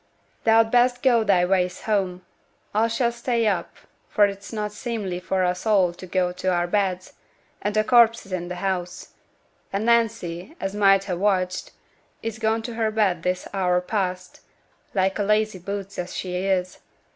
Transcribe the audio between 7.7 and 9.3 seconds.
a corpse in t' house;